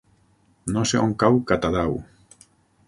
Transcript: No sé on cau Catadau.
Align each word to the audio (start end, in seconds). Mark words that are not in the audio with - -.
No 0.77 0.85
sé 0.93 1.03
on 1.03 1.13
cau 1.25 1.39
Catadau. 1.53 1.95